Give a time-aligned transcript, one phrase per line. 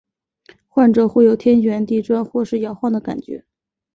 [0.67, 3.45] 患者会有天旋地转或是摇晃的感觉。